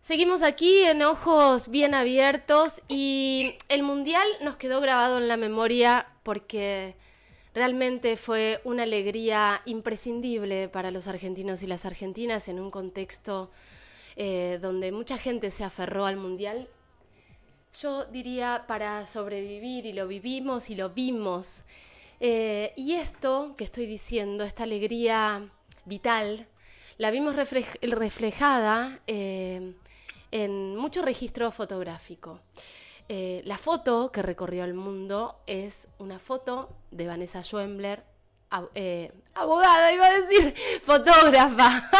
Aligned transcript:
Seguimos 0.00 0.42
aquí 0.42 0.82
en 0.82 1.02
ojos 1.02 1.68
bien 1.68 1.92
abiertos 1.92 2.80
y 2.88 3.56
el 3.68 3.82
Mundial 3.82 4.26
nos 4.40 4.56
quedó 4.56 4.80
grabado 4.80 5.18
en 5.18 5.26
la 5.26 5.36
memoria 5.36 6.06
porque 6.22 6.94
realmente 7.54 8.16
fue 8.16 8.60
una 8.64 8.84
alegría 8.84 9.62
imprescindible 9.64 10.68
para 10.68 10.90
los 10.90 11.06
argentinos 11.06 11.62
y 11.62 11.66
las 11.66 11.84
argentinas 11.84 12.48
en 12.48 12.60
un 12.60 12.70
contexto 12.70 13.50
eh, 14.14 14.58
donde 14.62 14.92
mucha 14.92 15.18
gente 15.18 15.50
se 15.50 15.64
aferró 15.64 16.06
al 16.06 16.16
Mundial. 16.16 16.68
Yo 17.82 18.04
diría 18.04 18.64
para 18.68 19.06
sobrevivir 19.06 19.86
y 19.86 19.92
lo 19.92 20.06
vivimos 20.06 20.70
y 20.70 20.76
lo 20.76 20.90
vimos. 20.90 21.64
Eh, 22.20 22.72
y 22.76 22.94
esto 22.94 23.54
que 23.58 23.64
estoy 23.64 23.86
diciendo, 23.86 24.44
esta 24.44 24.62
alegría 24.62 25.50
vital, 25.84 26.46
la 26.98 27.10
vimos 27.10 27.36
reflejada 27.36 29.00
eh, 29.06 29.74
en 30.30 30.76
mucho 30.76 31.02
registro 31.02 31.50
fotográfico. 31.52 32.40
Eh, 33.08 33.42
la 33.44 33.58
foto 33.58 34.10
que 34.10 34.22
recorrió 34.22 34.64
el 34.64 34.74
mundo 34.74 35.40
es 35.46 35.88
una 35.98 36.18
foto 36.18 36.70
de 36.90 37.06
Vanessa 37.06 37.42
Schwembler, 37.44 38.02
eh, 38.74 39.12
abogada, 39.34 39.92
iba 39.92 40.06
a 40.06 40.20
decir, 40.20 40.54
fotógrafa, 40.82 41.90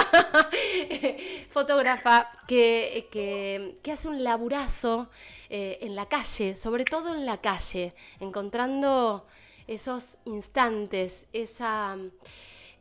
fotógrafa 1.50 2.30
que, 2.46 3.08
que, 3.12 3.92
hace 3.92 4.08
un 4.08 4.24
laburazo 4.24 5.10
en 5.48 5.94
la 5.94 6.06
calle, 6.06 6.56
sobre 6.56 6.84
todo 6.84 7.14
en 7.14 7.26
la 7.26 7.40
calle, 7.40 7.94
encontrando 8.18 9.26
esos 9.68 10.18
instantes, 10.24 11.26
esa 11.32 11.96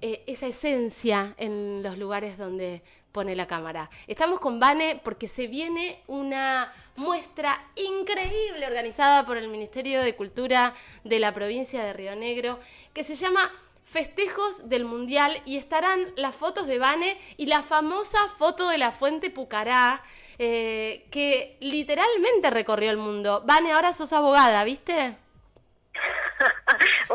eh, 0.01 0.23
esa 0.27 0.47
esencia 0.47 1.33
en 1.37 1.81
los 1.83 1.97
lugares 1.97 2.37
donde 2.37 2.81
pone 3.11 3.33
la 3.33 3.47
cámara. 3.47 3.89
Estamos 4.07 4.41
con 4.41 4.59
Vane 4.59 4.99
porque 5.01 5.29
se 5.29 5.47
viene 5.47 6.01
una 6.07 6.73
muestra 6.97 7.65
increíble 7.75 8.67
organizada 8.67 9.25
por 9.25 9.37
el 9.37 9.47
Ministerio 9.47 10.01
de 10.01 10.15
Cultura 10.15 10.73
de 11.05 11.19
la 11.19 11.33
provincia 11.33 11.81
de 11.83 11.93
Río 11.93 12.13
Negro 12.17 12.59
que 12.93 13.05
se 13.05 13.15
llama 13.15 13.49
Festejos 13.85 14.67
del 14.67 14.83
Mundial 14.83 15.41
y 15.45 15.55
estarán 15.55 16.11
las 16.17 16.35
fotos 16.35 16.67
de 16.67 16.77
Vane 16.77 17.17
y 17.37 17.45
la 17.45 17.63
famosa 17.63 18.17
foto 18.37 18.67
de 18.67 18.77
la 18.77 18.91
fuente 18.91 19.29
Pucará 19.29 20.03
eh, 20.37 21.07
que 21.09 21.55
literalmente 21.61 22.49
recorrió 22.49 22.91
el 22.91 22.97
mundo. 22.97 23.43
Vane, 23.45 23.71
ahora 23.71 23.93
sos 23.93 24.11
abogada, 24.11 24.65
¿viste? 24.65 25.15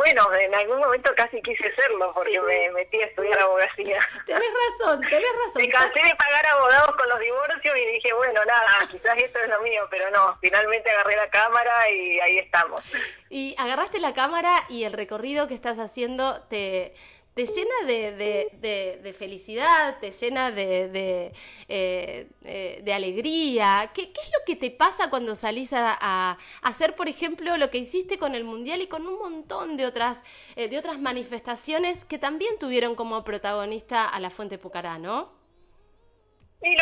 Bueno, 0.01 0.33
en 0.33 0.55
algún 0.55 0.79
momento 0.79 1.13
casi 1.15 1.43
quise 1.43 1.75
serlo 1.75 2.11
porque 2.15 2.41
me 2.41 2.71
metí 2.71 2.99
a 3.03 3.05
estudiar 3.05 3.39
abogacía. 3.43 3.99
Tenés 4.27 4.49
razón, 4.81 5.01
tenés 5.03 5.29
razón. 5.45 5.63
Me 5.63 5.69
cansé 5.69 6.01
de 6.03 6.15
pagar 6.17 6.47
abogados 6.55 6.97
con 6.97 7.07
los 7.07 7.21
divorcios 7.21 7.77
y 7.77 7.93
dije, 7.93 8.15
bueno, 8.15 8.41
nada, 8.47 8.79
quizás 8.91 9.15
esto 9.19 9.39
es 9.41 9.51
lo 9.51 9.61
mío, 9.61 9.87
pero 9.91 10.11
no, 10.11 10.39
finalmente 10.41 10.89
agarré 10.89 11.17
la 11.17 11.29
cámara 11.29 11.91
y 11.91 12.19
ahí 12.21 12.39
estamos. 12.39 12.83
Y 13.29 13.55
agarraste 13.59 14.01
la 14.01 14.15
cámara 14.15 14.65
y 14.71 14.85
el 14.85 14.95
recorrido 14.95 15.49
que 15.49 15.55
estás 15.55 15.79
haciendo 15.79 16.45
te 16.45 16.95
te 17.41 17.47
llena 17.47 17.75
de, 17.87 19.15
felicidad, 19.19 19.99
te 19.99 20.11
llena 20.11 20.51
de, 20.51 21.33
eh, 21.69 22.31
eh, 22.45 22.93
alegría. 22.93 23.91
¿Qué, 23.95 24.03
es 24.03 24.31
lo 24.39 24.45
que 24.45 24.57
te 24.57 24.71
pasa 24.71 25.09
cuando 25.09 25.35
salís 25.37 25.73
a, 25.73 26.37
hacer, 26.63 26.95
por 26.97 27.09
ejemplo, 27.09 27.57
lo 27.57 27.71
que 27.71 27.79
hiciste 27.79 28.19
con 28.19 28.35
el 28.35 28.45
Mundial 28.45 28.83
y 28.83 28.89
con 28.89 29.07
un 29.07 29.19
montón 29.19 29.77
de 29.77 29.87
otras, 29.87 30.19
eh, 30.57 30.69
de 30.69 30.79
otras 30.79 31.01
manifestaciones 31.01 32.05
que 32.05 32.19
también 32.19 32.59
tuvieron 32.59 32.95
como 32.95 33.25
protagonista 33.25 34.07
a 34.07 34.21
la 34.21 34.29
Fuente 34.31 34.59
Pucará, 34.59 34.99
¿no? 34.99 35.40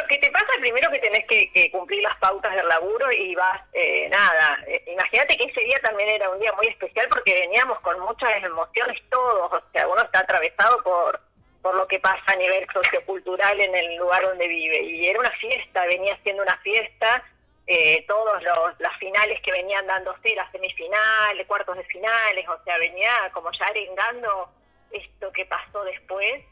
Que 0.08 0.18
te 0.18 0.30
pasa 0.30 0.46
primero 0.58 0.90
que 0.90 0.98
tenés 1.00 1.24
que, 1.26 1.70
cumplir 1.70 2.02
las 2.02 2.16
pautas 2.16 2.54
del 2.54 2.66
laburo 2.66 3.10
y 3.12 3.34
vas, 3.34 3.60
eh, 3.74 4.08
nada, 4.08 4.58
eh, 4.66 4.82
imagínate 4.86 5.36
que 5.36 5.44
ese 5.44 5.60
día 5.60 5.78
también 5.82 6.08
era 6.08 6.30
un 6.30 6.40
día 6.40 6.52
muy 6.54 6.66
especial 6.66 7.06
porque 7.10 7.34
veníamos 7.34 7.78
con 7.80 8.00
muchas 8.00 8.42
emociones 8.42 8.98
todos, 9.10 9.52
o 9.52 9.62
sea, 9.72 9.86
uno 9.86 10.02
está 10.02 10.20
atravesado 10.20 10.82
por, 10.82 11.20
por 11.60 11.74
lo 11.74 11.86
que 11.86 12.00
pasa 12.00 12.22
a 12.26 12.36
nivel 12.36 12.66
sociocultural 12.72 13.60
en 13.60 13.74
el 13.74 13.96
lugar 13.96 14.22
donde 14.22 14.48
vive. 14.48 14.82
Y 14.82 15.08
era 15.08 15.20
una 15.20 15.30
fiesta, 15.32 15.84
venía 15.84 16.18
siendo 16.22 16.42
una 16.42 16.56
fiesta, 16.58 17.22
eh, 17.66 18.02
todos 18.08 18.42
los, 18.42 18.80
las 18.80 18.96
finales 18.98 19.40
que 19.42 19.52
venían 19.52 19.86
dándose, 19.86 20.34
las 20.34 20.50
semifinales, 20.52 21.46
cuartos 21.46 21.76
de 21.76 21.84
finales, 21.84 22.48
o 22.48 22.64
sea, 22.64 22.78
venía 22.78 23.30
como 23.34 23.52
ya 23.52 23.66
arengando 23.66 24.50
esto 24.90 25.30
que 25.32 25.44
pasó 25.44 25.84
después 25.84 26.42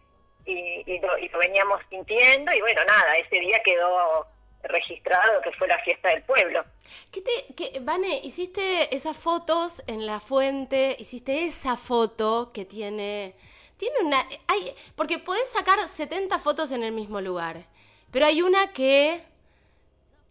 y, 0.47 1.01
lo, 1.01 1.39
veníamos 1.39 1.81
sintiendo 1.91 2.53
y 2.53 2.61
bueno, 2.61 2.83
nada, 2.85 3.17
ese 3.19 3.41
día 3.41 3.61
quedó 3.65 4.27
registrado 4.63 5.41
que 5.43 5.53
fue 5.53 5.69
la 5.69 5.79
fiesta 5.83 6.09
del 6.11 6.23
pueblo. 6.23 6.65
¿Qué 7.11 7.21
te, 7.21 7.55
qué, 7.55 7.81
Vane, 7.81 8.21
hiciste 8.23 8.95
esas 8.95 9.17
fotos 9.17 9.83
en 9.87 10.07
la 10.07 10.21
fuente, 10.21 10.97
hiciste 10.99 11.45
esa 11.45 11.77
foto 11.77 12.51
que 12.53 12.65
tiene, 12.65 13.35
tiene 13.77 14.01
una, 14.03 14.27
hay, 14.49 14.75
porque 14.95 15.19
podés 15.19 15.49
sacar 15.51 15.79
70 15.87 16.39
fotos 16.39 16.71
en 16.71 16.83
el 16.83 16.93
mismo 16.93 17.21
lugar, 17.21 17.65
pero 18.11 18.27
hay 18.27 18.43
una 18.43 18.73
que 18.73 19.23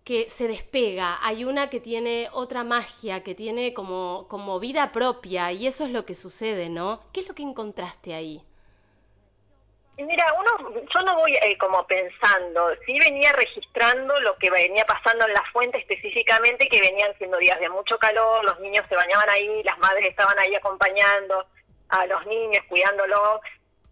que 0.06 0.30
se 0.30 0.48
despega, 0.48 1.18
hay 1.24 1.46
una 1.46 1.72
que 1.72 1.80
tiene 1.80 2.30
otra 2.32 2.64
magia, 2.64 3.24
que 3.24 3.34
tiene 3.34 3.74
como, 3.74 4.28
como 4.30 4.60
vida 4.60 4.92
propia, 4.92 5.52
y 5.52 5.66
eso 5.66 5.84
es 5.84 5.92
lo 5.92 6.06
que 6.06 6.14
sucede, 6.14 6.70
¿no? 6.70 7.02
¿Qué 7.12 7.22
es 7.22 7.28
lo 7.28 7.34
que 7.34 7.42
encontraste 7.42 8.14
ahí? 8.14 8.44
Mira, 9.98 10.26
uno, 10.34 10.74
yo 10.94 11.02
no 11.04 11.16
voy 11.16 11.36
eh, 11.36 11.58
como 11.58 11.88
pensando, 11.88 12.70
sí 12.86 13.00
venía 13.00 13.32
registrando 13.32 14.20
lo 14.20 14.36
que 14.38 14.50
venía 14.50 14.86
pasando 14.86 15.26
en 15.26 15.34
la 15.34 15.44
fuente 15.54 15.78
específicamente, 15.78 16.68
que 16.68 16.82
venían 16.82 17.18
siendo 17.18 17.38
días 17.38 17.58
de 17.62 17.70
mucho 17.70 17.98
calor, 17.98 18.44
los 18.44 18.60
niños 18.60 18.86
se 18.90 18.96
bañaban 18.96 19.30
ahí, 19.30 19.64
las 19.64 19.78
madres 19.80 20.10
estaban 20.10 20.38
ahí 20.40 20.54
acompañando 20.54 21.46
a 21.88 22.06
los 22.08 22.26
niños, 22.26 22.62
cuidándolos, 22.68 23.40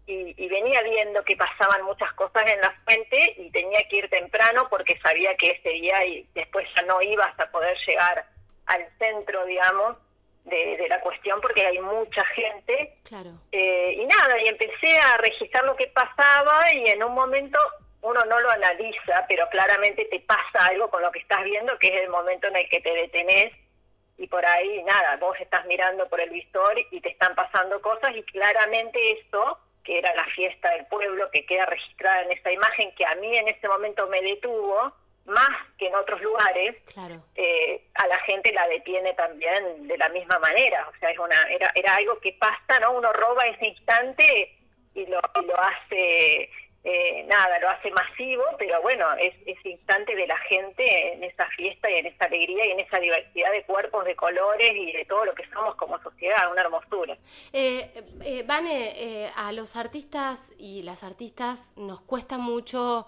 y, 0.06 0.34
y 0.36 0.48
venía 0.48 0.82
viendo 0.82 1.24
que 1.24 1.36
pasaban 1.36 1.82
muchas 1.84 2.12
cosas 2.12 2.52
en 2.52 2.60
la 2.60 2.70
fuente 2.84 3.36
y 3.38 3.50
tenía 3.50 3.80
que 3.88 3.96
ir 3.96 4.10
temprano 4.10 4.66
porque 4.68 4.98
sabía 5.02 5.34
que 5.36 5.52
ese 5.52 5.70
día 5.70 6.04
y 6.06 6.28
después 6.34 6.68
ya 6.76 6.82
no 6.82 7.00
iba 7.00 7.24
hasta 7.24 7.50
poder 7.50 7.78
llegar 7.86 8.26
al 8.66 8.86
centro, 8.98 9.46
digamos, 9.46 9.96
de, 10.44 10.86
la 10.88 11.00
cuestión 11.00 11.40
porque 11.40 11.66
hay 11.66 11.78
mucha 11.78 12.24
gente. 12.26 12.98
Claro. 13.04 13.30
Eh, 13.52 13.96
y 13.98 14.06
nada, 14.06 14.40
y 14.42 14.48
empecé 14.48 14.98
a 14.98 15.16
registrar 15.18 15.64
lo 15.64 15.76
que 15.76 15.86
pasaba 15.88 16.72
y 16.72 16.90
en 16.90 17.02
un 17.02 17.14
momento 17.14 17.58
uno 18.02 18.20
no 18.28 18.38
lo 18.40 18.50
analiza, 18.50 19.24
pero 19.28 19.48
claramente 19.48 20.04
te 20.06 20.20
pasa 20.20 20.66
algo 20.68 20.90
con 20.90 21.02
lo 21.02 21.10
que 21.10 21.20
estás 21.20 21.42
viendo, 21.44 21.78
que 21.78 21.88
es 21.88 22.02
el 22.02 22.10
momento 22.10 22.48
en 22.48 22.56
el 22.56 22.68
que 22.68 22.80
te 22.80 22.92
detenés 22.92 23.52
y 24.16 24.26
por 24.28 24.44
ahí 24.46 24.82
nada, 24.84 25.16
vos 25.16 25.36
estás 25.40 25.64
mirando 25.66 26.08
por 26.08 26.20
el 26.20 26.30
visor 26.30 26.78
y 26.90 27.00
te 27.00 27.10
están 27.10 27.34
pasando 27.34 27.80
cosas 27.80 28.14
y 28.14 28.22
claramente 28.24 28.98
eso, 29.20 29.58
que 29.82 29.98
era 29.98 30.14
la 30.14 30.24
fiesta 30.26 30.70
del 30.70 30.86
pueblo 30.86 31.30
que 31.32 31.44
queda 31.46 31.66
registrada 31.66 32.22
en 32.22 32.32
esa 32.32 32.52
imagen 32.52 32.94
que 32.94 33.04
a 33.04 33.14
mí 33.16 33.36
en 33.36 33.48
ese 33.48 33.66
momento 33.68 34.06
me 34.08 34.22
detuvo, 34.22 34.92
más 35.26 35.50
que 35.78 35.86
en 35.86 35.94
otros 35.94 36.20
lugares, 36.20 36.76
eh, 37.34 37.84
a 37.94 38.06
la 38.06 38.18
gente 38.20 38.52
la 38.52 38.68
detiene 38.68 39.14
también 39.14 39.88
de 39.88 39.96
la 39.96 40.08
misma 40.10 40.38
manera. 40.38 40.88
O 40.94 40.98
sea, 40.98 41.10
es 41.10 41.18
una, 41.18 41.42
era, 41.44 41.70
era 41.74 41.96
algo 41.96 42.18
que 42.20 42.32
pasa, 42.32 42.78
¿no? 42.80 42.92
Uno 42.92 43.12
roba 43.12 43.42
ese 43.44 43.66
instante 43.68 44.56
y 44.94 45.06
lo, 45.06 45.20
y 45.42 45.46
lo 45.46 45.58
hace 45.58 46.50
eh, 46.84 47.24
nada, 47.28 47.58
lo 47.60 47.70
hace 47.70 47.90
masivo, 47.90 48.44
pero 48.58 48.80
bueno, 48.82 49.06
es 49.14 49.34
instante 49.64 50.14
de 50.14 50.26
la 50.26 50.36
gente 50.38 50.84
en 51.12 51.24
esa 51.24 51.46
fiesta 51.50 51.90
y 51.90 51.94
en 51.94 52.06
esa 52.06 52.26
alegría 52.26 52.66
y 52.66 52.70
en 52.72 52.80
esa 52.80 52.98
diversidad 52.98 53.50
de 53.52 53.64
cuerpos, 53.64 54.04
de 54.04 54.16
colores 54.16 54.70
y 54.74 54.92
de 54.92 55.04
todo 55.04 55.24
lo 55.24 55.34
que 55.34 55.46
somos 55.50 55.74
como 55.76 56.00
sociedad, 56.02 56.50
una 56.50 56.62
hermosura. 56.62 57.16
Eh, 57.52 57.90
eh, 58.22 58.42
Vane, 58.46 58.92
eh, 58.96 59.30
a 59.36 59.52
los 59.52 59.76
artistas 59.76 60.40
y 60.58 60.82
las 60.82 61.04
artistas 61.04 61.62
nos 61.76 62.00
cuesta 62.00 62.38
mucho 62.38 63.06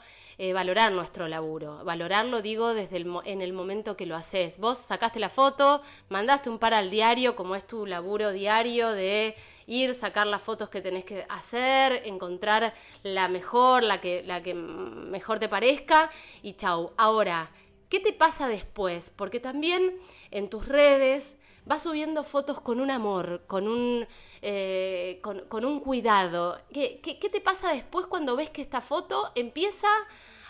valorar 0.52 0.92
nuestro 0.92 1.28
laburo, 1.28 1.82
valorarlo 1.84 2.42
digo 2.42 2.74
desde 2.74 2.98
el, 2.98 3.06
en 3.24 3.40
el 3.40 3.54
momento 3.54 3.96
que 3.96 4.04
lo 4.04 4.16
haces. 4.16 4.58
Vos 4.58 4.76
sacaste 4.76 5.18
la 5.18 5.30
foto, 5.30 5.80
mandaste 6.10 6.50
un 6.50 6.58
par 6.58 6.74
al 6.74 6.90
diario, 6.90 7.34
como 7.36 7.56
es 7.56 7.66
tu 7.66 7.86
laburo 7.86 8.32
diario 8.32 8.92
de 8.92 9.34
ir, 9.66 9.94
sacar 9.94 10.26
las 10.26 10.42
fotos 10.42 10.68
que 10.68 10.80
tenés 10.80 11.04
que 11.04 11.26
hacer, 11.28 12.02
encontrar 12.04 12.72
la 13.02 13.28
mejor, 13.28 13.82
la 13.82 14.00
que, 14.00 14.22
la 14.22 14.42
que 14.42 14.54
mejor 14.54 15.38
te 15.38 15.48
parezca 15.48 16.10
y 16.42 16.54
chau. 16.54 16.92
Ahora, 16.96 17.50
¿qué 17.88 18.00
te 18.00 18.12
pasa 18.12 18.48
después? 18.48 19.12
Porque 19.16 19.40
también 19.40 19.98
en 20.30 20.48
tus 20.48 20.66
redes 20.66 21.36
vas 21.64 21.82
subiendo 21.82 22.22
fotos 22.24 22.60
con 22.60 22.80
un 22.80 22.90
amor, 22.90 23.42
con 23.46 23.66
un, 23.68 24.06
eh, 24.40 25.20
con, 25.22 25.64
un 25.64 25.80
cuidado. 25.80 26.58
¿Qué, 26.72 27.00
¿Qué, 27.00 27.28
te 27.28 27.40
pasa 27.40 27.72
después 27.72 28.06
cuando 28.06 28.36
ves 28.36 28.50
que 28.50 28.62
esta 28.62 28.80
foto 28.80 29.32
empieza 29.34 29.88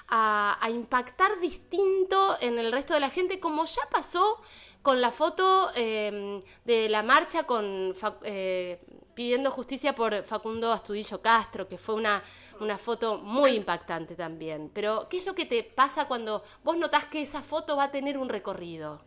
a, 0.08 0.68
impactar 0.70 1.40
distinto 1.40 2.36
en 2.40 2.58
el 2.58 2.70
resto 2.70 2.94
de 2.94 3.00
la 3.00 3.10
gente, 3.10 3.40
como 3.40 3.64
ya 3.64 3.82
pasó 3.90 4.40
con 4.82 5.00
la 5.00 5.10
foto 5.10 5.70
eh, 5.74 6.42
de 6.64 6.88
la 6.88 7.02
marcha 7.02 7.44
con 7.44 7.94
eh, 8.22 8.78
pidiendo 9.16 9.50
justicia 9.50 9.94
por 9.94 10.22
Facundo 10.24 10.70
Astudillo 10.70 11.22
Castro, 11.22 11.66
que 11.66 11.78
fue 11.78 11.94
una, 11.94 12.22
una 12.60 12.76
foto 12.76 13.16
muy 13.16 13.52
impactante 13.52 14.14
también. 14.14 14.70
Pero, 14.74 15.08
¿qué 15.08 15.18
es 15.18 15.26
lo 15.26 15.34
que 15.34 15.46
te 15.46 15.64
pasa 15.64 16.06
cuando 16.06 16.44
vos 16.62 16.76
notás 16.76 17.06
que 17.06 17.22
esa 17.22 17.40
foto 17.40 17.76
va 17.78 17.84
a 17.84 17.90
tener 17.90 18.18
un 18.18 18.28
recorrido? 18.28 19.02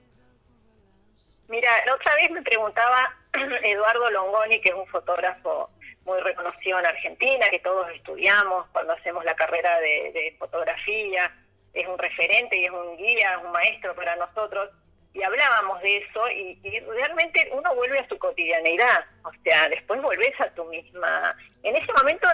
Mira, 1.47 1.69
la 1.85 1.93
otra 1.93 2.15
vez 2.15 2.31
me 2.31 2.41
preguntaba 2.41 3.15
Eduardo 3.63 4.09
Longoni, 4.09 4.59
que 4.61 4.69
es 4.69 4.75
un 4.75 4.87
fotógrafo 4.87 5.69
muy 6.05 6.19
reconocido 6.21 6.79
en 6.79 6.87
Argentina, 6.87 7.45
que 7.51 7.59
todos 7.59 7.87
estudiamos 7.91 8.67
cuando 8.71 8.93
hacemos 8.93 9.23
la 9.23 9.35
carrera 9.35 9.79
de, 9.79 10.35
fotografía, 10.39 11.31
es 11.71 11.87
un 11.87 11.99
referente 11.99 12.57
y 12.57 12.65
es 12.65 12.71
un 12.71 12.97
guía, 12.97 13.39
un 13.45 13.51
maestro 13.51 13.93
para 13.93 14.15
nosotros, 14.15 14.71
y 15.13 15.23
hablábamos 15.23 15.81
de 15.81 15.97
eso 15.97 16.29
y, 16.29 16.59
y, 16.63 16.79
realmente 16.79 17.49
uno 17.51 17.73
vuelve 17.75 17.99
a 17.99 18.07
su 18.07 18.17
cotidianeidad, 18.17 19.05
o 19.23 19.31
sea, 19.43 19.67
después 19.69 20.01
volvés 20.01 20.39
a 20.39 20.49
tu 20.51 20.63
misma... 20.65 21.35
En 21.63 21.75
ese 21.75 21.91
momento 21.93 22.27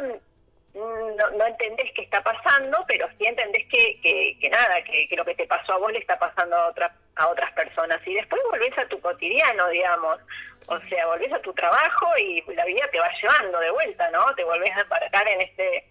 no, 0.76 1.32
no 1.32 1.46
entendés 1.46 1.92
qué 1.96 2.02
está 2.02 2.22
pasando, 2.22 2.84
pero 2.88 3.08
sí 3.18 3.26
entendés 3.26 3.66
que, 3.70 4.38
que, 4.40 4.50
nada, 4.50 4.84
que, 4.84 5.08
que, 5.08 5.16
lo 5.16 5.24
que 5.24 5.36
te 5.36 5.48
pasó 5.48 5.74
a 5.74 5.78
vos 5.78 5.92
le 5.92 6.00
está 6.00 6.20
pasando 6.20 6.56
a, 6.56 6.68
otra, 6.68 6.94
a 7.16 7.28
otras 7.30 7.52
personas. 7.54 8.06
Y 8.06 8.14
después 8.14 8.42
volvés 8.52 8.78
a 8.78 8.88
tu 8.88 9.00
cotidiano, 9.00 9.70
digamos. 9.70 10.20
O 10.68 10.80
sea, 10.90 11.08
volvés 11.08 11.32
a 11.32 11.40
tu 11.40 11.54
trabajo 11.54 12.08
y 12.18 12.44
la 12.54 12.66
vida 12.66 12.88
te 12.92 13.00
va 13.00 13.10
llevando 13.22 13.60
de 13.60 13.72
vuelta, 13.72 14.10
¿no? 14.12 14.26
Te 14.36 14.44
volvés 14.44 14.72
a 14.76 14.82
embarcar 14.82 15.28
en 15.28 15.42
este 15.42 15.86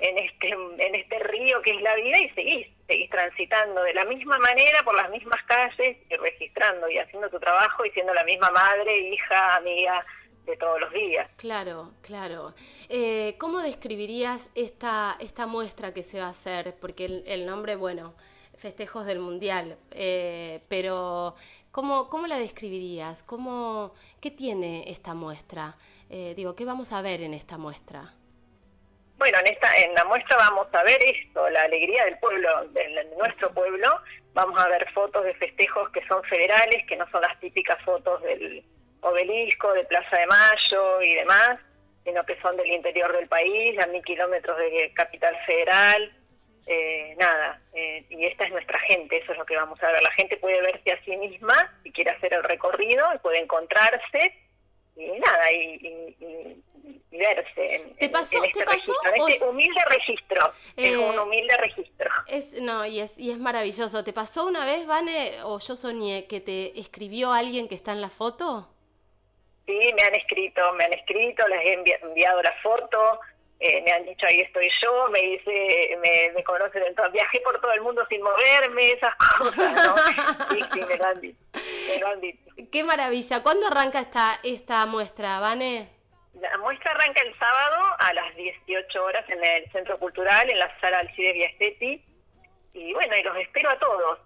en 0.00 0.18
este 0.18 0.48
en 0.50 0.94
este 0.94 1.18
río 1.18 1.60
que 1.62 1.72
es 1.72 1.82
la 1.82 1.94
vida 1.96 2.18
y 2.18 2.28
seguís 2.30 2.66
seguís 2.90 3.10
transitando 3.10 3.82
de 3.82 3.94
la 3.94 4.04
misma 4.04 4.38
manera 4.38 4.82
por 4.84 4.94
las 4.96 5.10
mismas 5.10 5.42
calles 5.44 5.96
y 6.08 6.16
registrando 6.16 6.88
y 6.88 6.98
haciendo 6.98 7.28
tu 7.30 7.38
trabajo 7.38 7.84
y 7.84 7.90
siendo 7.90 8.12
la 8.12 8.24
misma 8.24 8.50
madre, 8.50 8.98
hija, 8.98 9.56
amiga, 9.56 10.04
de 10.44 10.56
todos 10.56 10.80
los 10.80 10.92
días. 10.92 11.30
Claro, 11.36 11.92
claro. 12.02 12.54
Eh, 12.88 13.36
¿Cómo 13.38 13.60
describirías 13.60 14.50
esta, 14.54 15.16
esta 15.20 15.46
muestra 15.46 15.94
que 15.94 16.02
se 16.02 16.18
va 16.18 16.26
a 16.26 16.30
hacer? 16.30 16.74
Porque 16.80 17.22
el, 17.26 17.46
nombre, 17.46 17.76
bueno, 17.76 18.14
festejos 18.56 19.06
del 19.06 19.20
Mundial, 19.20 19.78
eh, 19.92 20.60
pero 20.68 21.36
¿cómo, 21.70 22.08
¿cómo 22.08 22.26
la 22.26 22.38
describirías? 22.38 23.22
¿Cómo, 23.22 23.94
¿Qué 24.20 24.30
tiene 24.30 24.90
esta 24.90 25.14
muestra? 25.14 25.76
Eh, 26.08 26.34
digo, 26.36 26.56
¿qué 26.56 26.64
vamos 26.64 26.92
a 26.92 27.02
ver 27.02 27.22
en 27.22 27.34
esta 27.34 27.56
muestra? 27.56 28.14
Bueno, 29.20 29.38
en, 29.40 29.52
esta, 29.52 29.76
en 29.76 29.92
la 29.94 30.04
muestra 30.06 30.36
vamos 30.38 30.66
a 30.72 30.82
ver 30.82 30.98
esto, 31.04 31.48
la 31.50 31.60
alegría 31.60 32.06
del 32.06 32.18
pueblo, 32.18 32.48
de 32.70 33.04
nuestro 33.18 33.52
pueblo. 33.52 33.86
Vamos 34.32 34.58
a 34.58 34.66
ver 34.68 34.90
fotos 34.92 35.24
de 35.24 35.34
festejos 35.34 35.90
que 35.90 36.04
son 36.06 36.22
federales, 36.24 36.86
que 36.88 36.96
no 36.96 37.06
son 37.10 37.20
las 37.20 37.38
típicas 37.38 37.78
fotos 37.84 38.22
del, 38.22 38.64
obelisco, 39.02 39.72
de 39.74 39.84
Plaza 39.84 40.16
de 40.16 40.26
Mayo 40.26 41.02
y 41.02 41.14
demás, 41.16 41.58
sino 42.02 42.24
que 42.24 42.40
son 42.40 42.56
del 42.56 42.68
interior 42.68 43.12
del 43.12 43.28
país, 43.28 43.78
a 43.78 43.86
mil 43.88 44.02
kilómetros 44.02 44.56
de 44.56 44.90
Capital 44.94 45.36
Federal. 45.44 46.16
Eh, 46.66 47.14
nada, 47.18 47.60
eh, 47.74 48.06
y 48.08 48.24
esta 48.24 48.44
es 48.44 48.52
nuestra 48.52 48.80
gente, 48.80 49.18
eso 49.18 49.32
es 49.32 49.38
lo 49.38 49.44
que 49.44 49.56
vamos 49.56 49.82
a 49.82 49.92
ver. 49.92 50.02
La 50.02 50.12
gente 50.12 50.38
puede 50.38 50.62
verse 50.62 50.92
a 50.92 51.04
sí 51.04 51.14
misma 51.18 51.78
si 51.82 51.92
quiere 51.92 52.12
hacer 52.12 52.32
el 52.32 52.42
recorrido, 52.44 53.04
puede 53.22 53.40
encontrarse 53.40 54.34
y 54.96 55.18
nada, 55.18 55.50
y, 55.52 57.09
verse 57.20 57.74
en, 57.76 57.94
¿Te 57.96 58.08
pasó, 58.08 58.42
este 58.42 58.64
registro, 58.64 58.94
este 59.28 59.44
humilde 59.44 59.80
registro. 59.90 60.52
es 60.76 60.96
un 60.96 61.14
eh, 61.14 61.20
humilde 61.20 61.56
registro. 61.58 62.10
Es, 62.26 62.60
no, 62.62 62.86
y 62.86 63.00
es, 63.00 63.12
y 63.18 63.30
es 63.30 63.38
maravilloso. 63.38 64.02
¿Te 64.02 64.12
pasó 64.12 64.46
una 64.46 64.64
vez, 64.64 64.86
Vane, 64.86 65.42
o 65.44 65.58
yo 65.60 65.76
soñé, 65.76 66.26
que 66.26 66.40
te 66.40 66.78
escribió 66.80 67.32
alguien 67.32 67.68
que 67.68 67.74
está 67.74 67.92
en 67.92 68.00
la 68.00 68.10
foto? 68.10 68.68
Sí, 69.66 69.78
me 69.94 70.02
han 70.02 70.14
escrito, 70.14 70.72
me 70.72 70.84
han 70.84 70.94
escrito, 70.94 71.46
les 71.46 71.66
he 71.66 71.96
enviado 72.02 72.42
la 72.42 72.54
foto, 72.62 73.20
eh, 73.60 73.82
me 73.82 73.92
han 73.92 74.04
dicho 74.06 74.26
ahí 74.26 74.40
estoy 74.40 74.68
yo, 74.82 75.08
me 75.10 75.20
dice, 75.20 75.98
me, 76.02 76.32
me 76.32 76.42
conocen 76.42 76.82
entonces, 76.82 77.12
viajé 77.12 77.40
por 77.40 77.60
todo 77.60 77.72
el 77.72 77.82
mundo 77.82 78.04
sin 78.08 78.22
moverme, 78.22 78.92
esas 78.92 79.14
cosas, 79.38 79.86
¿no? 79.86 79.96
sí, 80.50 80.60
sí, 80.72 80.80
me 80.80 80.96
lo 80.96 81.04
han 82.08 82.20
dicho, 82.20 82.40
Qué 82.72 82.84
maravilla. 82.84 83.42
¿Cuándo 83.42 83.66
arranca 83.66 84.00
esta, 84.00 84.40
esta 84.42 84.86
muestra, 84.86 85.40
Vane? 85.40 85.99
La 86.34 86.56
muestra 86.58 86.92
arranca 86.92 87.22
el 87.22 87.36
sábado 87.38 87.96
a 87.98 88.12
las 88.12 88.34
18 88.36 89.04
horas 89.04 89.24
en 89.28 89.44
el 89.44 89.70
Centro 89.72 89.98
Cultural, 89.98 90.48
en 90.48 90.58
la 90.58 90.80
sala 90.80 91.00
Alcides 91.00 91.34
Viastetti. 91.34 92.04
Y 92.74 92.92
bueno, 92.92 93.16
y 93.16 93.22
los 93.22 93.36
espero 93.36 93.70
a 93.70 93.78
todos 93.78 94.18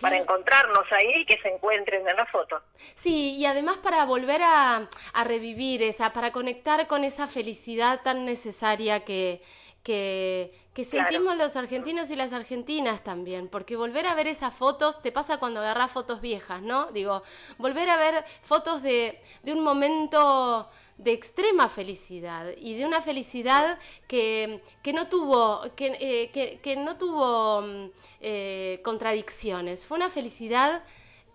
para 0.00 0.16
encontrarnos 0.16 0.84
ahí 0.92 1.22
y 1.22 1.26
que 1.26 1.40
se 1.42 1.48
encuentren 1.48 2.08
en 2.08 2.16
la 2.16 2.26
foto. 2.26 2.62
Sí, 2.94 3.36
y 3.36 3.44
además 3.46 3.78
para 3.78 4.04
volver 4.06 4.40
a, 4.42 4.88
a 5.12 5.24
revivir 5.24 5.82
esa, 5.82 6.12
para 6.12 6.32
conectar 6.32 6.86
con 6.86 7.04
esa 7.04 7.28
felicidad 7.28 8.00
tan 8.02 8.24
necesaria 8.24 9.04
que, 9.04 9.42
que, 9.82 10.52
que 10.74 10.84
sentimos 10.84 11.36
los 11.36 11.56
argentinos 11.56 12.10
y 12.10 12.16
las 12.16 12.32
argentinas 12.32 13.02
también, 13.02 13.48
porque 13.48 13.76
volver 13.76 14.06
a 14.06 14.14
ver 14.14 14.26
esas 14.26 14.52
fotos 14.52 15.00
te 15.02 15.10
pasa 15.10 15.38
cuando 15.38 15.60
agarras 15.60 15.90
fotos 15.90 16.20
viejas, 16.20 16.60
¿no? 16.62 16.86
Digo, 16.92 17.22
volver 17.58 17.88
a 17.88 17.96
ver 17.96 18.24
fotos 18.42 18.82
de, 18.82 19.20
de 19.42 19.52
un 19.52 19.62
momento 19.62 20.68
de 20.98 21.12
extrema 21.12 21.70
felicidad 21.70 22.52
y 22.58 22.74
de 22.74 22.84
una 22.84 23.00
felicidad 23.00 23.78
que, 24.06 24.60
que 24.82 24.92
no 24.92 25.08
tuvo, 25.08 25.62
que, 25.74 25.96
eh, 25.98 26.30
que, 26.30 26.60
que 26.62 26.76
no 26.76 26.96
tuvo 26.96 27.62
mm, 27.62 27.90
eh, 28.20 28.80
contradicciones, 28.84 29.86
fue 29.86 29.96
una 29.96 30.10
felicidad 30.10 30.82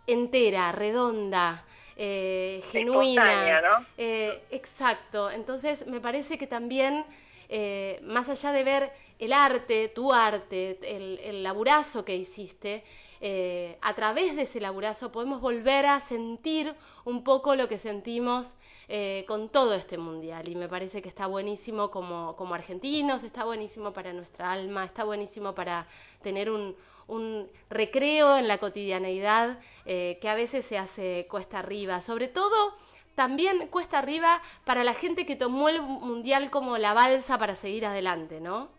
entera, 0.05 0.71
redonda. 0.71 1.65
Eh, 1.97 2.61
genuina. 2.73 3.61
¿no? 3.61 3.85
exacto. 3.97 5.31
Entonces 5.31 5.87
me 5.87 6.01
parece 6.01 6.37
que 6.37 6.45
también 6.45 7.05
eh, 7.49 7.99
más 8.03 8.29
allá 8.29 8.51
de 8.51 8.63
ver 8.63 8.91
el 9.19 9.33
arte, 9.33 9.89
tu 9.89 10.11
arte, 10.11 10.79
el, 10.83 11.43
laburazo 11.43 12.03
que 12.03 12.15
hiciste, 12.15 12.83
eh, 13.21 13.77
a 13.81 13.93
través 13.93 14.35
de 14.35 14.43
ese 14.43 14.59
laburazo 14.59 15.11
podemos 15.11 15.41
volver 15.41 15.85
a 15.85 15.99
sentir 15.99 16.75
un 17.05 17.23
poco 17.23 17.55
lo 17.55 17.69
que 17.69 17.77
sentimos 17.77 18.53
eh, 18.87 19.23
con 19.27 19.49
todo 19.49 19.73
este 19.73 19.97
mundial. 19.97 20.47
Y 20.47 20.55
me 20.55 20.67
parece 20.67 21.01
que 21.01 21.09
está 21.09 21.27
buenísimo 21.27 21.91
como, 21.91 22.35
como 22.35 22.55
argentinos, 22.55 23.23
está 23.23 23.45
buenísimo 23.45 23.93
para 23.93 24.11
nuestra 24.11 24.51
alma, 24.51 24.85
está 24.85 25.03
buenísimo 25.03 25.55
para 25.55 25.87
tener 26.21 26.49
un, 26.49 26.75
un 27.07 27.49
recreo 27.69 28.37
en 28.37 28.47
la 28.47 28.57
cotidianeidad 28.57 29.59
que 29.85 30.27
a 30.27 30.35
veces 30.35 30.65
se 30.65 30.77
hace 30.77 31.27
cuesta 31.29 31.59
arriba. 31.59 32.01
Sobre 32.01 32.27
todo 32.27 32.75
también 33.15 33.67
cuesta 33.67 33.99
arriba 33.99 34.41
para 34.65 34.83
la 34.83 34.93
gente 34.93 35.25
que 35.25 35.35
tomó 35.35 35.69
el 35.69 35.81
mundial 35.81 36.49
como 36.49 36.77
la 36.77 36.93
balsa 36.93 37.37
para 37.37 37.55
seguir 37.55 37.85
adelante, 37.85 38.39
¿no? 38.39 38.69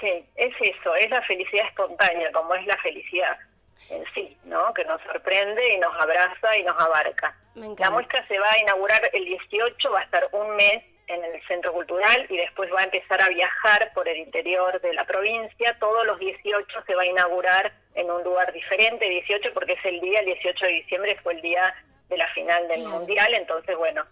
Sí, 0.00 0.24
es 0.36 0.54
eso, 0.60 0.94
es 0.96 1.10
la 1.10 1.22
felicidad 1.22 1.66
espontánea, 1.66 2.30
como 2.32 2.54
es 2.54 2.66
la 2.66 2.76
felicidad 2.78 3.38
en 3.90 4.04
sí, 4.14 4.36
¿no? 4.44 4.72
Que 4.74 4.84
nos 4.84 5.00
sorprende 5.02 5.74
y 5.74 5.78
nos 5.78 5.94
abraza 6.00 6.56
y 6.56 6.62
nos 6.62 6.80
abarca. 6.80 7.36
La 7.54 7.90
muestra 7.90 8.26
se 8.26 8.38
va 8.38 8.50
a 8.50 8.58
inaugurar 8.58 9.00
el 9.12 9.24
18, 9.24 9.90
va 9.90 10.00
a 10.00 10.04
estar 10.04 10.28
un 10.32 10.56
mes 10.56 10.82
en 11.06 11.22
el 11.22 11.46
Centro 11.46 11.72
Cultural 11.72 12.26
y 12.28 12.36
después 12.36 12.72
va 12.72 12.80
a 12.80 12.84
empezar 12.84 13.22
a 13.22 13.28
viajar 13.28 13.92
por 13.94 14.08
el 14.08 14.16
interior 14.16 14.80
de 14.80 14.94
la 14.94 15.04
provincia. 15.04 15.76
Todos 15.78 16.06
los 16.06 16.18
18 16.18 16.66
se 16.86 16.94
va 16.94 17.02
a 17.02 17.06
inaugurar 17.06 17.72
en 17.94 18.10
un 18.10 18.22
lugar 18.24 18.52
diferente, 18.52 19.08
18 19.08 19.52
porque 19.52 19.74
es 19.74 19.84
el 19.84 20.00
día, 20.00 20.20
el 20.20 20.26
18 20.26 20.64
de 20.64 20.72
diciembre 20.72 21.18
fue 21.22 21.34
el 21.34 21.42
día 21.42 21.74
de 22.08 22.16
la 22.16 22.28
final 22.34 22.68
del 22.68 22.86
Mundial, 22.86 23.34
entonces 23.34 23.76
bueno, 23.76 24.04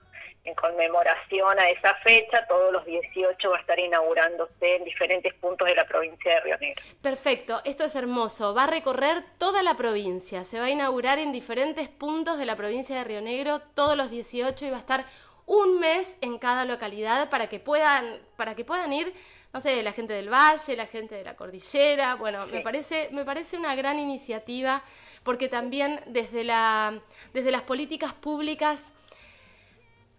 en 0.45 0.55
conmemoración 0.55 1.59
a 1.59 1.71
esa 1.71 1.95
fecha, 2.03 2.45
todos 2.49 2.73
los 2.73 2.85
18 2.85 3.51
va 3.51 3.57
a 3.57 3.61
estar 3.61 3.79
inaugurándose 3.79 4.77
en 4.77 4.85
diferentes 4.85 5.33
puntos 5.35 5.69
de 5.69 5.75
la 5.75 5.85
provincia 5.85 6.35
de 6.35 6.41
Río 6.41 6.59
Negro. 6.59 6.83
Perfecto, 7.01 7.61
esto 7.65 7.85
es 7.85 7.95
hermoso, 7.95 8.55
va 8.55 8.65
a 8.65 8.67
recorrer 8.67 9.23
toda 9.39 9.63
la 9.63 9.77
provincia, 9.77 10.43
se 10.45 10.59
va 10.59 10.67
a 10.67 10.71
inaugurar 10.71 11.19
en 11.19 11.33
diferentes 11.33 11.89
puntos 11.89 12.39
de 12.39 12.47
la 12.47 12.57
provincia 12.57 12.97
de 12.97 13.05
Río 13.05 13.21
Negro 13.21 13.61
todos 13.75 13.97
los 13.97 14.11
18 14.11 14.67
y 14.67 14.71
va 14.71 14.77
a 14.79 14.81
estar 14.81 15.05
un 15.47 15.79
mes 15.79 16.17
en 16.21 16.39
cada 16.39 16.65
localidad 16.65 17.31
para 17.31 17.49
que 17.49 17.61
puedan, 17.61 18.19
para 18.37 18.55
que 18.55 18.65
puedan 18.65 18.93
ir, 18.93 19.13
no 19.53 19.61
sé, 19.61 19.83
la 19.83 19.93
gente 19.93 20.13
del 20.13 20.33
valle, 20.33 20.77
la 20.77 20.87
gente 20.87 21.15
de 21.15 21.25
la 21.25 21.37
cordillera, 21.37 22.15
bueno, 22.17 22.47
me 22.47 22.61
parece, 22.63 23.09
me 23.13 23.25
parece 23.25 23.57
una 23.57 23.75
gran 23.75 23.99
iniciativa 23.99 24.83
porque 25.23 25.49
también 25.49 26.01
desde, 26.07 26.45
la, 26.45 27.01
desde 27.33 27.51
las 27.51 27.63
políticas 27.63 28.13
públicas 28.13 28.81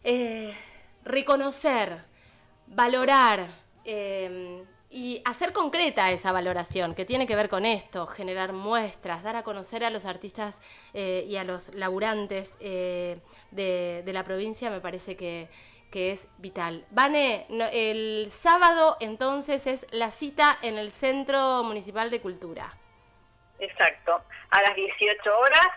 eh, 0.04 0.54
reconocer, 1.04 2.04
valorar 2.68 3.48
eh, 3.86 4.64
y 4.90 5.22
hacer 5.26 5.52
concreta 5.54 6.12
esa 6.12 6.32
valoración 6.32 6.94
que 6.94 7.06
tiene 7.06 7.28
que 7.28 7.36
ver 7.36 7.50
con 7.50 7.66
esto, 7.66 8.08
generar 8.08 8.54
muestras, 8.54 9.24
dar 9.24 9.36
a 9.36 9.44
conocer 9.44 9.84
a 9.84 9.90
los 9.90 10.06
artistas 10.06 10.56
eh, 10.94 11.26
y 11.28 11.36
a 11.36 11.44
los 11.44 11.74
laburantes 11.74 12.52
de, 12.60 13.22
la 14.06 14.24
provincia 14.24 14.70
me 14.70 14.80
parece 14.80 15.16
que, 15.16 15.50
es 15.94 16.28
vital. 16.40 16.86
Vane, 16.90 17.46
el 17.50 18.32
sábado 18.32 18.98
entonces 19.00 19.68
es 19.68 19.86
la 19.92 20.10
cita 20.10 20.58
en 20.64 20.80
el 20.80 20.92
Centro 20.92 21.62
Municipal 21.64 22.10
de 22.10 22.20
Cultura. 22.20 22.76
Exacto. 23.64 24.22
A 24.52 24.62
las 24.62 24.76
18 24.76 25.40
horas 25.40 25.68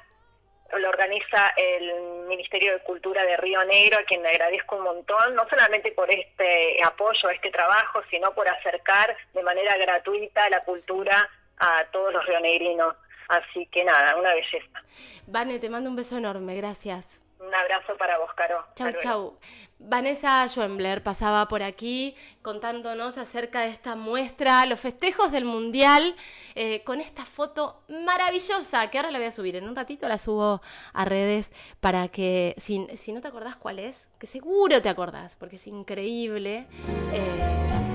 lo 0.77 0.89
organiza 0.89 1.55
el 1.57 2.27
Ministerio 2.27 2.73
de 2.73 2.83
Cultura 2.83 3.25
de 3.25 3.37
Río 3.37 3.65
Negro, 3.65 4.01
a 4.01 4.05
quien 4.05 4.23
le 4.23 4.31
agradezco 4.31 4.77
un 4.77 4.83
montón, 4.83 5.35
no 5.35 5.49
solamente 5.49 5.93
por 5.93 6.13
este 6.13 6.83
apoyo 6.85 7.31
este 7.31 7.51
trabajo, 7.51 8.03
sino 8.11 8.35
por 8.35 8.49
acercar 8.49 9.17
de 9.33 9.43
manera 9.43 9.77
gratuita 9.79 10.49
la 10.51 10.65
cultura 10.65 11.29
a 11.59 11.85
todos 11.93 12.13
los 12.13 12.27
rionegrinos. 12.27 12.97
Así 13.29 13.67
que 13.67 13.85
nada, 13.85 14.17
una 14.17 14.35
belleza. 14.35 14.83
Vane, 15.27 15.59
te 15.59 15.69
mando 15.69 15.91
un 15.91 15.97
beso 15.97 16.17
enorme, 16.17 16.57
gracias. 16.57 17.21
Un 17.39 17.55
abrazo 17.55 17.97
para 17.99 18.19
vos, 18.19 18.33
Caro. 18.35 18.65
Chau, 18.75 18.93
chau. 19.03 19.39
Vanessa 19.79 20.49
Schoembler 20.49 21.03
pasaba 21.03 21.49
por 21.49 21.63
aquí 21.63 22.17
contándonos 22.41 23.19
acerca 23.19 23.61
de 23.61 23.69
esta 23.69 23.95
muestra, 23.95 24.65
los 24.65 24.81
festejos 24.81 25.31
del 25.33 25.45
Mundial, 25.45 26.17
eh, 26.55 26.83
con 26.85 27.01
esta 27.01 27.27
foto 27.27 27.83
maravillosa 27.89 28.89
que 28.91 28.99
ahora 28.99 29.11
la 29.11 29.19
voy 29.19 29.29
a 29.29 29.33
subir. 29.33 29.57
En 29.57 29.69
un 29.69 29.77
ratito 29.77 30.09
la 30.09 30.17
subo 30.17 30.63
a 30.95 31.05
redes 31.05 31.51
para 31.81 32.09
que, 32.09 32.55
si, 32.57 32.87
si 32.97 33.13
no 33.13 33.21
te 33.21 33.29
acordás 33.29 33.57
cuál 33.57 33.81
es, 33.81 34.09
que 34.19 34.27
seguro 34.27 34.81
te 34.81 34.89
acordás, 34.89 35.37
porque 35.37 35.57
es 35.57 35.67
increíble. 35.67 36.67
Eh, 37.13 37.87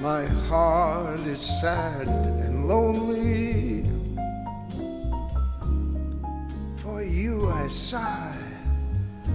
My 0.00 0.26
heart 0.48 1.24
is 1.28 1.40
sad 1.60 2.08
and 2.08 2.66
lonely. 2.66 4.01
For 7.02 7.08
you 7.08 7.50
I 7.50 7.66
sigh. 7.66 8.51